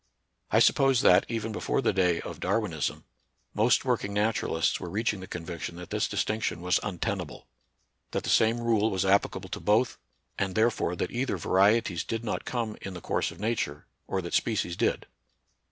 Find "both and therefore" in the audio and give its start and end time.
9.59-10.95